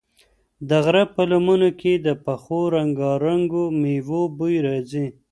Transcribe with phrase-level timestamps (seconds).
[0.69, 5.07] د غره په لمنو کې د پخو رنګارنګو مېوو بوی راځي.